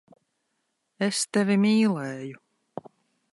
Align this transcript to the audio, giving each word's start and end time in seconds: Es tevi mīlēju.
Es 1.07 1.19
tevi 1.37 1.59
mīlēju. 1.67 2.43